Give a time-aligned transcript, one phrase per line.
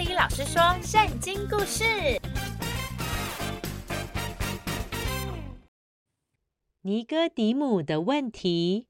[0.00, 1.84] 里老师说圣经故事：
[6.80, 8.86] 尼哥底母的问题。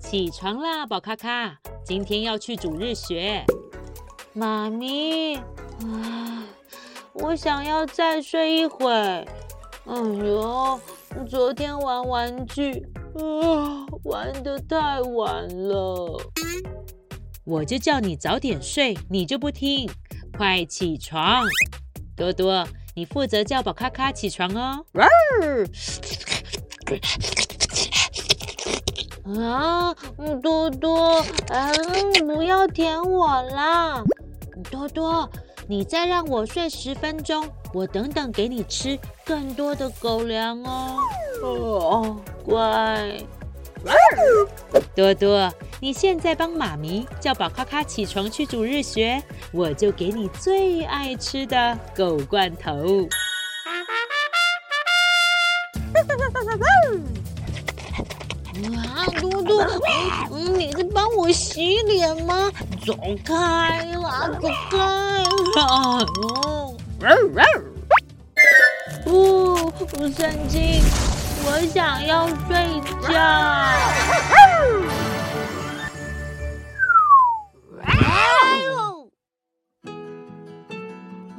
[0.00, 3.44] 起床啦，宝咖咖，今天要去主日学。
[4.32, 5.40] 妈咪，
[7.12, 8.90] 我想要再睡一会。
[8.90, 9.94] 哎
[10.24, 10.80] 呦，
[11.28, 12.84] 昨天玩玩具。
[13.14, 16.20] 啊，玩得太晚了，
[17.44, 19.88] 我就叫你早点睡，你就不听，
[20.36, 21.44] 快起床！
[22.16, 22.66] 多多，
[22.96, 24.84] 你负责叫宝卡卡起床哦。
[29.40, 29.94] 啊，
[30.42, 34.02] 多多，嗯，不要舔我啦！
[34.72, 35.30] 多多，
[35.68, 40.98] 你再让我睡十分钟，我等等给你吃更多的狗粮哦。
[41.44, 42.16] 哦。
[42.44, 43.18] 乖，
[44.94, 53.08] 多多，你现在帮妈咪叫宝咔咔起床去主日学，我就给你最爱吃的狗罐头。
[58.86, 59.66] 啊，多多，
[60.30, 62.52] 你在帮我洗脸吗？
[62.86, 64.78] 走开啦，走开！
[69.06, 69.72] 哦，
[70.16, 70.82] 圣经。
[71.46, 73.20] 我想要睡觉。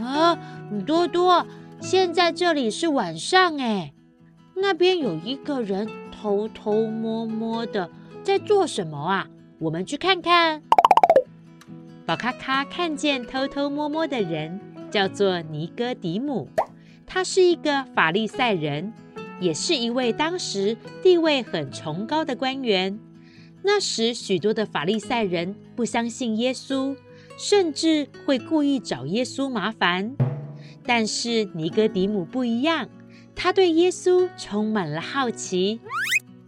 [0.03, 0.37] 啊，
[0.85, 1.45] 多多，
[1.81, 3.93] 现在这里是晚上哎，
[4.55, 7.89] 那边有一个人偷偷摸摸的
[8.23, 9.27] 在做什么啊？
[9.59, 10.61] 我们去看看。
[12.05, 14.59] 宝咖咖看见偷偷摸摸的人，
[14.91, 16.47] 叫做尼哥底母，
[17.07, 18.93] 他是一个法利赛人。
[19.39, 22.99] 也是一位当时地位很崇高的官员。
[23.63, 26.95] 那时，许多的法利赛人不相信耶稣，
[27.37, 30.15] 甚至会故意找耶稣麻烦。
[30.85, 32.87] 但是尼哥底姆不一样，
[33.35, 35.79] 他对耶稣充满了好奇，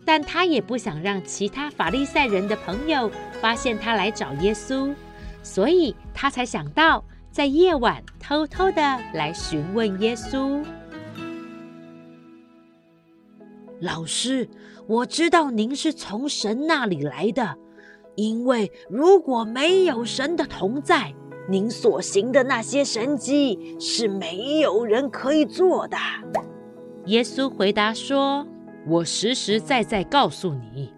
[0.05, 3.11] 但他也不想让其他法利赛人的朋友
[3.41, 4.93] 发现他来找耶稣，
[5.41, 8.81] 所以他才想到在夜晚偷偷的
[9.13, 10.63] 来询问耶稣。
[13.79, 14.49] 老师，
[14.87, 17.55] 我知道您是从神那里来的，
[18.15, 21.13] 因为如果没有神的同在，
[21.47, 25.97] 您所行的那些神迹是没有人可以做的。
[27.05, 28.45] 耶稣回答说
[28.87, 30.91] ：“我实实在在告诉你，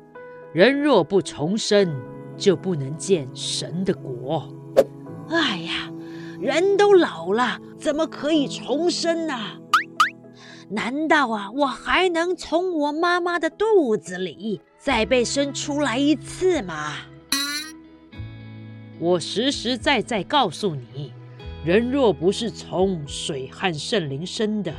[0.54, 1.94] 人若不重生，
[2.38, 4.48] 就不能见神的国。”
[5.30, 5.92] 哎呀，
[6.40, 9.36] 人都老了，怎么可以重生呢？
[10.72, 16.94] 难道啊，我还能从我妈妈的肚子里再被生出来一次吗？
[19.00, 21.12] 我实实在在告诉你，
[21.66, 24.72] 人若不是从水和圣灵生的，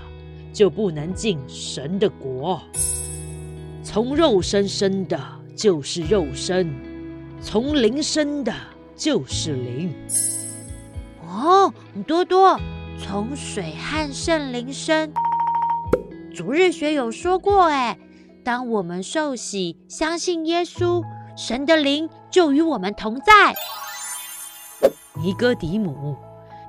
[0.53, 2.63] 就不能进神的国。
[3.83, 5.19] 从肉身生的，
[5.57, 6.69] 就是肉身；
[7.43, 8.55] 从灵生的，
[8.95, 9.93] 就是灵。
[11.27, 11.73] 哦，
[12.07, 12.57] 多多，
[12.97, 15.13] 从水和圣灵生。
[16.33, 17.99] 主日学有说过，哎，
[18.45, 21.03] 当我们受洗、相信耶稣，
[21.37, 23.55] 神的灵就与我们同在。
[25.21, 26.17] 尼哥底母，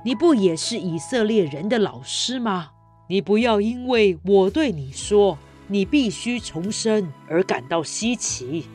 [0.04, 2.70] 你不也是以色列人的老师吗？
[3.08, 8.66] 你不要因为我对你说你必须重生而感到稀奇。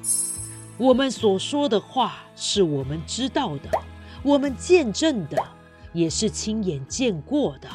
[0.78, 3.70] 我们所说的话是我们知道的，
[4.24, 5.38] 我们见证的，
[5.92, 7.68] 也是亲眼见过的。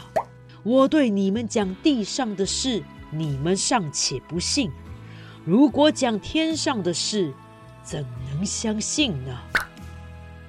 [0.62, 2.82] 我对你们讲地上的事。
[3.14, 4.70] 你们尚且不信，
[5.44, 7.32] 如果讲天上的事，
[7.82, 9.38] 怎能相信呢？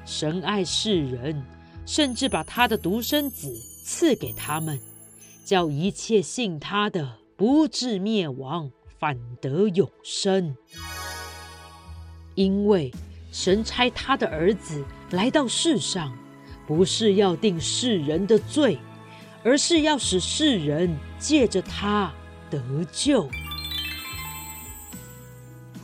[0.06, 1.44] 神爱世人，
[1.85, 4.79] 甚至把他的独生子赐给他们，
[5.44, 10.56] 叫一切信他的不至灭亡，反得永生。
[12.35, 12.91] 因为
[13.32, 16.17] 神差他的儿子来到世上，
[16.66, 18.79] 不是要定世人的罪，
[19.43, 22.14] 而是要使世人借着他。
[22.53, 23.28] 得救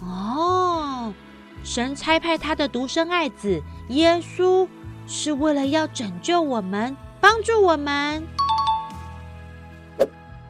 [0.03, 1.13] 哦！
[1.63, 4.67] 神差派他的独生爱子耶稣，
[5.07, 8.23] 是为了要拯救我们，帮助我们。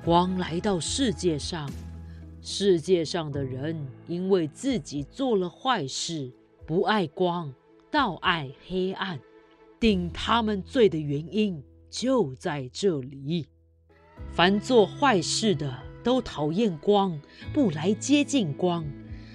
[0.04, 1.70] 光来到世界上，
[2.42, 6.32] 世界上的人因为自己做了坏事，
[6.66, 7.54] 不爱光，
[7.90, 9.20] 倒爱黑暗。
[9.80, 13.48] 定他们罪的原因就在这里。
[14.32, 17.20] 凡做坏事的，都讨厌光，
[17.54, 18.86] 不来接近光，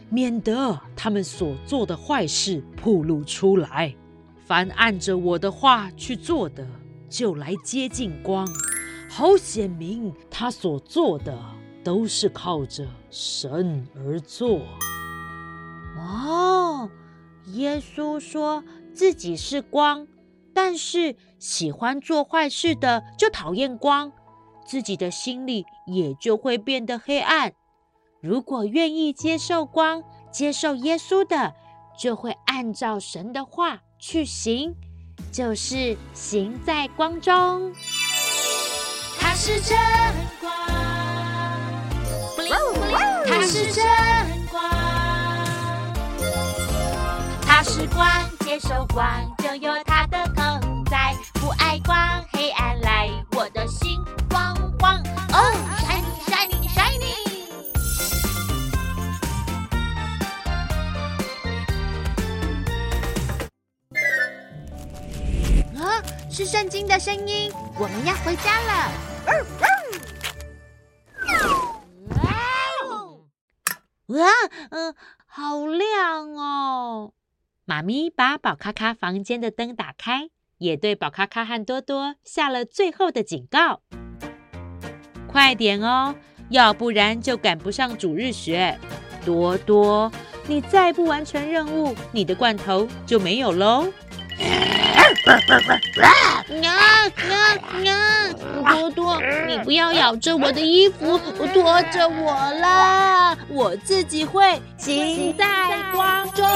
[0.09, 3.95] 免得他们所做的坏事暴露出来。
[4.45, 6.67] 凡按着我的话去做的，
[7.09, 8.47] 就来接近光，
[9.09, 11.39] 好显明他所做的
[11.83, 14.61] 都是靠着神而做。
[15.97, 16.91] 哦，
[17.53, 18.63] 耶稣说
[18.93, 20.07] 自己是光，
[20.53, 24.13] 但是喜欢做坏事的就讨厌光，
[24.65, 27.53] 自己的心里也就会变得黑暗。
[28.21, 31.55] 如果愿意接受光，接受耶稣的，
[31.99, 34.75] 就会按照神的话去行。
[35.31, 37.73] 就是行在光中，
[39.19, 39.77] 他是真
[40.41, 40.53] 光，
[43.27, 43.85] 他是真
[44.51, 44.63] 光，
[47.43, 48.07] 他是光，
[48.41, 49.05] 接受光
[49.39, 51.97] 就有他的同在，不爱光，
[52.33, 52.81] 黑暗
[66.37, 67.49] 是圣经的声音，
[67.79, 68.91] 我们要回家了。
[74.07, 74.27] 哇，
[74.71, 74.95] 嗯、呃，
[75.27, 77.13] 好亮哦！
[77.65, 80.29] 妈咪把宝咖咖房间的灯打开，
[80.59, 83.83] 也对宝咖咖和多多下了最后的警告：
[85.29, 86.17] 快点哦，
[86.51, 88.77] 要不然就赶不上主日学。
[89.25, 90.11] 多多，
[90.49, 93.87] 你再不完成任务，你的罐头就没有喽。
[95.25, 96.71] 娘
[97.27, 97.99] 娘娘，
[98.65, 103.35] 多多，你不要咬着我的衣服，拖着我啦！
[103.49, 106.47] 我自己会行在光中。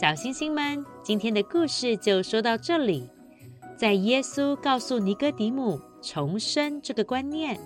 [0.00, 3.10] 小星星们，今天的故事就说到这里。
[3.82, 5.80] 在耶稣告诉尼哥底母。
[6.00, 7.58] 重生这个观念，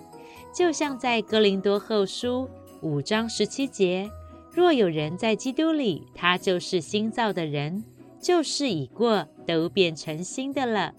[0.51, 2.49] 就像在哥林多后书
[2.81, 4.09] 五章十七节
[4.51, 7.83] ：“若有人在基督里，他就是新造的人，
[8.19, 10.95] 旧事已过，都变成新的了。”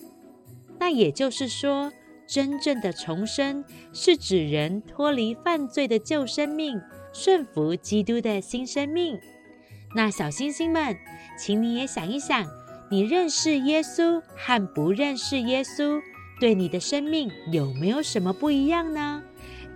[0.78, 1.92] 那也就是说，
[2.28, 6.80] 真正的重生是指人脱离犯罪的旧生命，
[7.12, 9.18] 顺服基督的新生命。
[9.96, 10.96] 那小星星们，
[11.36, 12.46] 请你也想一想，
[12.90, 16.00] 你认识耶稣和不认识耶稣，
[16.40, 19.22] 对你的生命有没有什么不一样呢？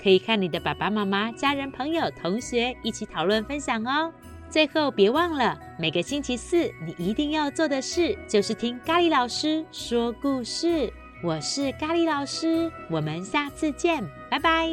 [0.02, 4.12] 可以看你的爸爸妈妈、家人、朋友、同学一起讨论分享哦。
[4.50, 10.92] 最后别忘了，每个星期四你一定要做的事就是听咖喱老师说故事。
[11.22, 14.68] 我是咖喱老师，我们下次见，拜拜。